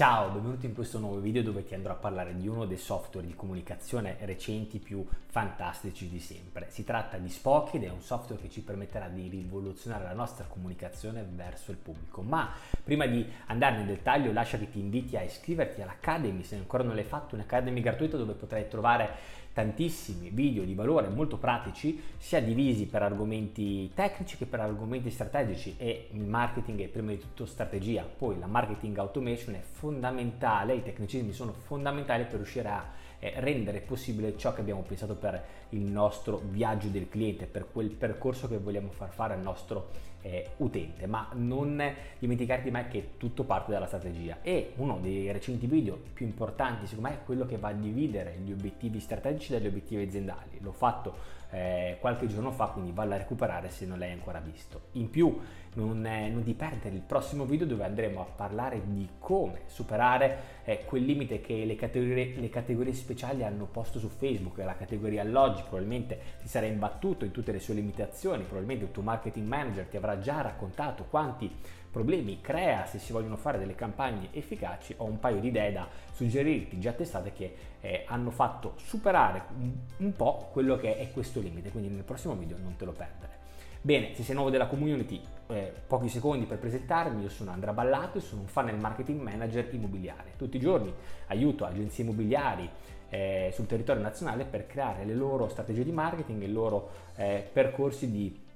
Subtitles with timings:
[0.00, 3.26] Ciao, benvenuto in questo nuovo video dove ti andrò a parlare di uno dei software
[3.26, 6.68] di comunicazione recenti più fantastici di sempre.
[6.70, 10.46] Si tratta di Spock ed è un software che ci permetterà di rivoluzionare la nostra
[10.46, 12.22] comunicazione verso il pubblico.
[12.22, 12.50] Ma
[12.90, 16.96] prima di andare nel dettaglio lascia che ti inviti a iscriverti all'Academy se ancora non
[16.96, 19.08] l'hai fatto, un'Academy gratuita dove potrai trovare
[19.52, 25.76] tantissimi video di valore molto pratici, sia divisi per argomenti tecnici che per argomenti strategici
[25.78, 30.82] e il marketing è prima di tutto strategia, poi la marketing automation è fondamentale, i
[30.82, 32.84] tecnicismi sono fondamentali per riuscire a
[33.20, 37.90] eh, rendere possibile ciò che abbiamo pensato per il nostro viaggio del cliente, per quel
[37.90, 41.82] percorso che vogliamo far fare al nostro eh, utente, ma non
[42.18, 47.08] dimenticarti mai che tutto parte dalla strategia e uno dei recenti video più importanti secondo
[47.08, 50.58] me è quello che va a dividere gli obiettivi strategici dagli obiettivi aziendali.
[50.60, 54.82] L'ho fatto eh, qualche giorno fa, quindi valla a recuperare se non l'hai ancora visto.
[54.92, 55.38] In più
[55.74, 60.58] non, eh, non ti perdere il prossimo video dove andremo a parlare di come superare
[60.64, 65.22] eh, quel limite che le categorie, le categorie speciali hanno posto su Facebook, la categoria
[65.22, 69.86] alloggi probabilmente ti sarà imbattuto in tutte le sue limitazioni, probabilmente il tuo marketing manager
[69.86, 71.50] ti avrà già raccontato quanti
[71.90, 75.88] problemi crea se si vogliono fare delle campagne efficaci, ho un paio di idee da
[76.12, 81.40] suggerirti già testate che eh, hanno fatto superare un, un po' quello che è questo
[81.40, 83.38] limite, quindi nel prossimo video non te lo perdere.
[83.82, 88.18] Bene, se sei nuovo della community, eh, pochi secondi per presentarmi, io sono Andrea Ballato
[88.18, 90.32] e sono un funnel marketing manager immobiliare.
[90.36, 90.92] Tutti i giorni
[91.28, 92.68] aiuto agenzie immobiliari
[93.08, 97.48] eh, sul territorio nazionale per creare le loro strategie di marketing e i loro eh,
[97.50, 98.48] percorsi di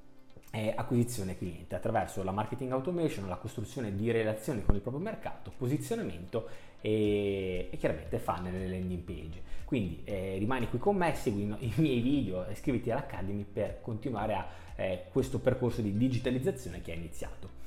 [0.76, 6.48] acquisizione cliente attraverso la marketing automation, la costruzione di relazioni con il proprio mercato, posizionamento
[6.80, 9.42] e, e chiaramente funnel nelle landing page.
[9.64, 14.46] Quindi eh, rimani qui con me, segui i miei video, iscriviti all'Academy per continuare a
[14.76, 17.62] eh, questo percorso di digitalizzazione che ha iniziato.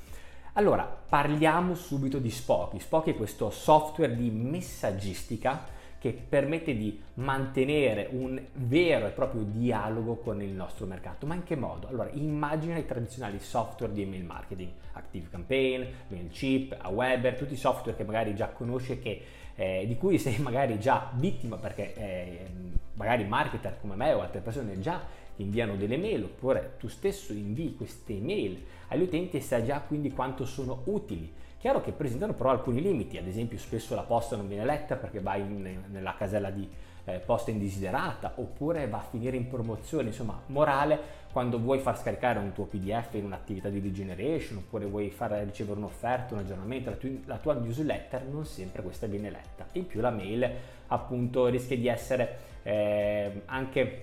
[0.54, 2.80] Allora, parliamo subito di Spoky.
[2.80, 10.16] Spoky è questo software di messaggistica che permette di mantenere un vero e proprio dialogo
[10.16, 11.26] con il nostro mercato.
[11.26, 11.88] Ma in che modo?
[11.88, 18.04] Allora, immagina i tradizionali software di email marketing, ActiveCampaign, MailChimp, Aweber, tutti i software che
[18.04, 19.22] magari già conosci e
[19.58, 22.46] eh, di cui sei magari già vittima perché eh,
[22.94, 25.02] magari marketer come me o altre persone già
[25.36, 30.12] inviano delle mail oppure tu stesso invii queste mail agli utenti e sai già quindi
[30.12, 34.46] quanto sono utili Chiaro che presentano però alcuni limiti, ad esempio spesso la posta non
[34.46, 36.70] viene letta perché va in, nella casella di
[37.04, 42.38] eh, posta indesiderata oppure va a finire in promozione, insomma morale quando vuoi far scaricare
[42.38, 46.90] un tuo PDF in un'attività di lead generation oppure vuoi far ricevere un'offerta, un aggiornamento,
[46.90, 49.66] la, tu, la tua newsletter non sempre questa viene letta.
[49.72, 50.48] In più la mail
[50.86, 54.02] appunto rischia di essere eh, anche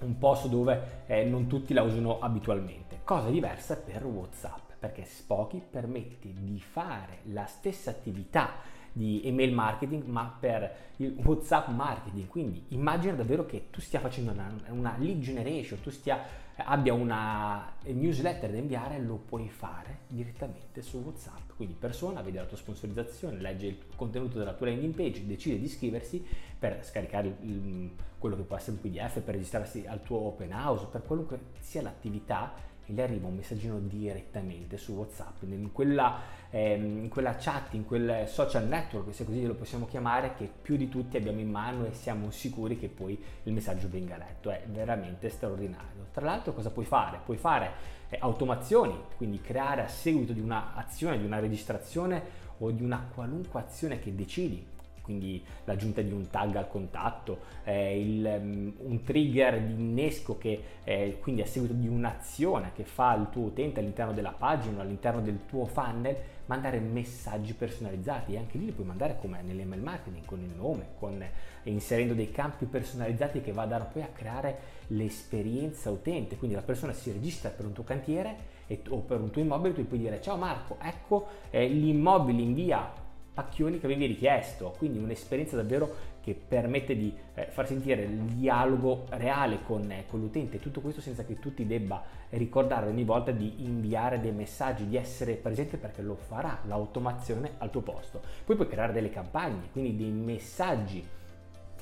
[0.00, 3.00] un posto dove eh, non tutti la usano abitualmente.
[3.02, 8.50] Cosa diversa per WhatsApp perché Spoky permette di fare la stessa attività
[8.90, 12.26] di email marketing ma per il WhatsApp marketing.
[12.26, 16.20] Quindi immagina davvero che tu stia facendo una, una lead generation, tu stia,
[16.56, 21.52] abbia una newsletter da inviare, lo puoi fare direttamente su WhatsApp.
[21.54, 25.66] Quindi persona vede la tua sponsorizzazione, legge il contenuto della tua landing page, decide di
[25.66, 26.26] iscriversi
[26.58, 30.88] per scaricare il, quello che può essere un PDF, per registrarsi al tuo open house,
[30.90, 36.20] per qualunque sia l'attività e le arriva un messaggino direttamente su WhatsApp, in quella,
[36.50, 40.76] ehm, in quella chat, in quel social network, se così lo possiamo chiamare, che più
[40.76, 44.50] di tutti abbiamo in mano e siamo sicuri che poi il messaggio venga letto.
[44.50, 46.06] È veramente straordinario.
[46.12, 47.20] Tra l'altro cosa puoi fare?
[47.24, 47.70] Puoi fare
[48.08, 53.60] eh, automazioni, quindi creare a seguito di un'azione, di una registrazione o di una qualunque
[53.60, 54.70] azione che decidi
[55.02, 60.62] quindi l'aggiunta di un tag al contatto, eh, il, um, un trigger di innesco che
[60.84, 65.20] eh, quindi a seguito di un'azione che fa il tuo utente all'interno della pagina, all'interno
[65.20, 68.34] del tuo funnel, mandare messaggi personalizzati.
[68.34, 71.22] E anche lì li puoi mandare come nell'email marketing, con il nome, con,
[71.64, 77.10] inserendo dei campi personalizzati che vadano poi a creare l'esperienza utente, quindi la persona si
[77.12, 80.36] registra per un tuo cantiere e, o per un tuo immobile, tu puoi dire ciao
[80.36, 83.01] Marco, ecco eh, l'immobile in via
[83.32, 89.06] pacchioni che avevi richiesto, quindi un'esperienza davvero che permette di eh, far sentire il dialogo
[89.10, 93.32] reale con, eh, con, l'utente, tutto questo senza che tu ti debba ricordare ogni volta
[93.32, 98.20] di inviare dei messaggi, di essere presente perché lo farà l'automazione al tuo posto.
[98.44, 101.04] Poi puoi creare delle campagne, quindi dei messaggi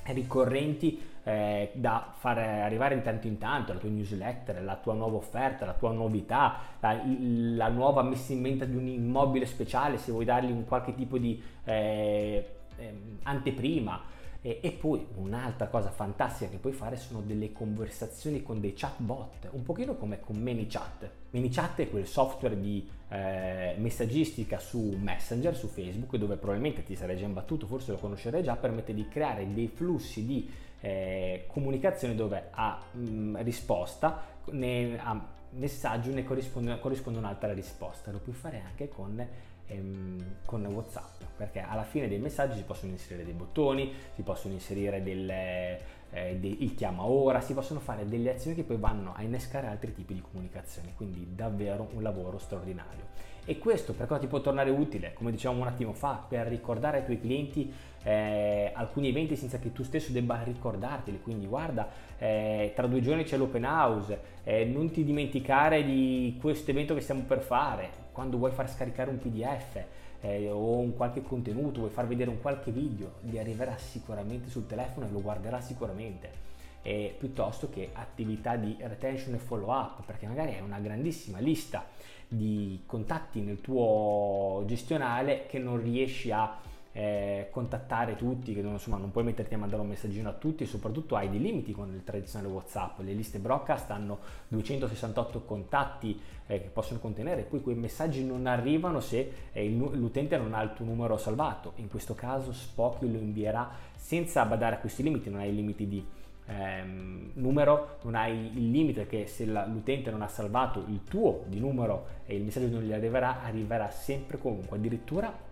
[0.05, 5.17] ricorrenti eh, da far arrivare di tanto in tanto la tua newsletter, la tua nuova
[5.17, 10.11] offerta, la tua novità, la, la nuova messa in mente di un immobile speciale, se
[10.11, 12.45] vuoi dargli un qualche tipo di eh,
[12.77, 12.93] eh,
[13.23, 14.01] anteprima,
[14.43, 19.49] E, e, poi un'altra cosa fantastica che puoi fare sono delle conversazioni con dei chatbot,
[19.51, 21.09] un pochino come con ManyChat.
[21.29, 27.17] ManyChat è quel software di eh, messaggistica su Messenger, su Facebook, dove probabilmente ti sarei
[27.17, 30.49] già imbattuto, forse lo conoscerai già, permette di creare dei flussi di
[30.79, 38.11] eh, comunicazione dove a mh, mm, risposta, ne, a messaggio ne corrisponde, corrisponde un'altra risposta.
[38.11, 39.25] Lo puoi fare anche con
[39.71, 44.53] ehm, con WhatsApp, perché alla fine dei messaggi si possono inserire dei bottoni, si possono
[44.53, 45.79] inserire delle,
[46.11, 49.67] eh, dei, il chiama ora, si possono fare delle azioni che poi vanno a innescare
[49.67, 53.29] altri tipi di comunicazione, quindi davvero un lavoro straordinario.
[53.43, 55.13] E questo per cosa ti può tornare utile?
[55.13, 57.73] Come dicevamo un attimo fa, per ricordare ai tuoi clienti
[58.03, 61.21] eh, alcuni eventi senza che tu stesso debba ricordarteli.
[61.21, 61.89] Quindi guarda,
[62.19, 67.01] eh, tra due giorni c'è l'open house, eh, non ti dimenticare di questo evento che
[67.01, 67.89] stiamo per fare.
[68.11, 69.83] Quando vuoi far scaricare un PDF
[70.21, 74.67] eh, o un qualche contenuto, vuoi far vedere un qualche video, gli arriverà sicuramente sul
[74.67, 76.49] telefono e lo guarderà sicuramente.
[76.83, 81.85] Eh, piuttosto che attività di retention e follow up, perché magari hai una grandissima lista
[82.27, 86.59] di contatti nel tuo gestionale che non riesci a
[86.93, 90.63] eh, contattare tutti, che non, insomma, non puoi metterti a mandare un messaggino a tutti
[90.63, 92.99] e soprattutto hai dei limiti con il tradizionale WhatsApp.
[92.99, 94.19] Le liste broadcast hanno
[94.49, 100.53] 268 contatti eh, che possono contenere, poi quei messaggi non arrivano se eh, l'utente non
[100.53, 101.73] ha il tuo numero salvato.
[101.75, 106.05] In questo caso Spocky lo invierà senza badare a questi limiti, non hai limiti di
[106.51, 111.43] ehm, numero, non hai il limite che se la, l'utente non ha salvato il tuo
[111.47, 115.49] di numero e il messaggio non gli arriverà, arriverà sempre comunque, addirittura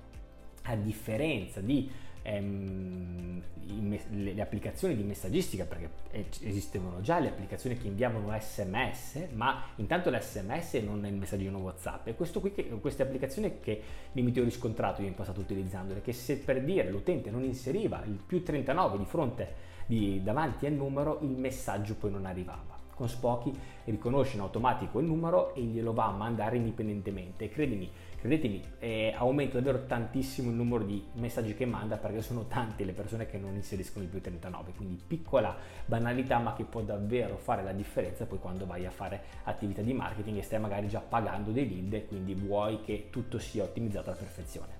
[0.63, 1.89] a differenza di
[2.21, 3.41] ehm,
[3.87, 5.89] le, le, applicazioni di messaggistica, perché
[6.41, 12.07] esistevano già le applicazioni che inviavano sms, ma intanto l'sms non è il messaggino WhatsApp.
[12.07, 12.51] E questo qui,
[12.81, 13.81] queste applicazioni che
[14.11, 18.19] limiti ho riscontrato io in passato utilizzandole, che se per dire l'utente non inseriva il
[18.25, 22.77] più 39 di fronte di, davanti al numero, il messaggio poi non arrivava.
[22.93, 23.51] Con Spocky
[23.85, 27.49] riconosce in automatico il numero e glielo va a mandare indipendentemente.
[27.49, 27.89] Credimi,
[28.19, 32.91] credetemi, eh, aumenta davvero tantissimo il numero di messaggi che manda perché sono tante le
[32.91, 34.73] persone che non inseriscono il più 39.
[34.75, 35.55] Quindi piccola
[35.85, 39.93] banalità, ma che può davvero fare la differenza poi quando vai a fare attività di
[39.93, 44.11] marketing e stai magari già pagando dei lead e quindi vuoi che tutto sia ottimizzato
[44.11, 44.79] alla perfezione.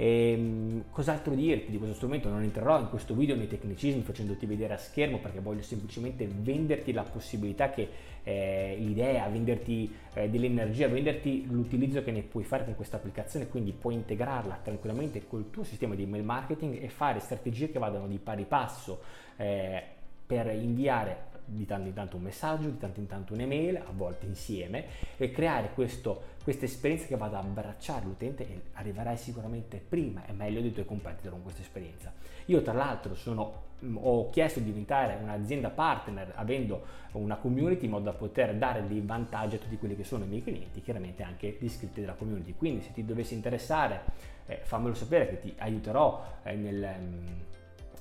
[0.00, 2.30] E, ehm, cos'altro dirti di questo strumento?
[2.30, 6.92] Non entrerò in questo video nei tecnicismi facendoti vedere a schermo perché voglio semplicemente venderti
[6.92, 7.86] la possibilità che
[8.22, 13.72] eh, l'idea, venderti eh, dell'energia, venderti l'utilizzo che ne puoi fare con questa applicazione, quindi
[13.72, 18.18] puoi integrarla tranquillamente col tuo sistema di email marketing e fare strategie che vadano di
[18.18, 19.02] pari passo
[19.36, 19.82] eh,
[20.26, 24.26] per inviare di tanto in tanto un messaggio, di tanto in tanto un'email, a volte
[24.26, 24.84] insieme,
[25.16, 30.32] e creare questo, questa esperienza che vada ad abbracciare l'utente e arriverai sicuramente prima e
[30.32, 32.12] meglio dei tuoi competitor con questa esperienza.
[32.46, 37.90] Io tra l'altro sono, mm, ho chiesto di diventare un'azienda partner avendo una community in
[37.90, 41.22] modo da poter dare dei vantaggi a tutti quelli che sono i miei clienti, chiaramente
[41.22, 42.54] anche gli iscritti della community.
[42.56, 44.00] Quindi se ti dovessi interessare,
[44.46, 46.94] eh, fammelo sapere che ti aiuterò eh, nel...
[46.98, 47.26] Mm,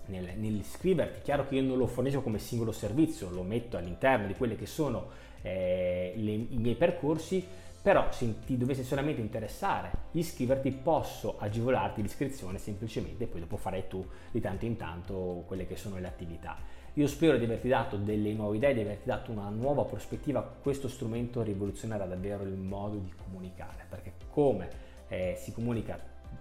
[0.09, 1.21] nel, nell'iscriverti.
[1.21, 4.65] Chiaro che io non lo fornisco come singolo servizio, lo metto all'interno di quelli che
[4.65, 5.07] sono
[5.41, 7.45] eh, le, i miei percorsi,
[7.81, 14.06] però se ti dovesse solamente interessare iscriverti posso agevolarti l'iscrizione semplicemente poi dopo farai tu
[14.31, 16.58] di tanto in tanto quelle che sono le attività.
[16.94, 20.42] Io spero di averti dato delle nuove idee, di averti dato una nuova prospettiva.
[20.42, 24.70] Questo strumento rivoluzionerà davvero il modo di comunicare, perché come
[25.08, 25.98] eh, si comunica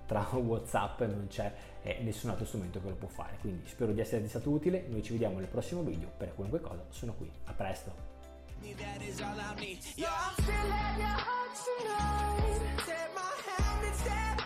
[0.06, 1.52] tra WhatsApp non c'è
[1.82, 3.36] eh, nessun altro strumento che lo può fare.
[3.40, 6.84] Quindi spero di esserti stato utile, noi ci vediamo nel prossimo video, per qualunque cosa
[6.88, 8.17] sono qui, a presto!
[8.62, 9.78] me, that is all I need.
[9.96, 12.60] Yeah, I'm still at your heart tonight.
[12.86, 14.37] Take my hand and step.